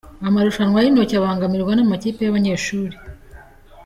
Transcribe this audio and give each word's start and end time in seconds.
Amarushanwa 0.27 0.79
yintoki 0.83 1.13
abangamirwa 1.15 1.71
n’amakipe 1.75 2.21
y’abanyeshuri 2.23 2.95